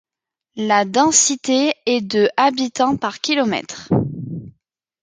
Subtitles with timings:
[0.55, 3.87] La densité est de habitants par km.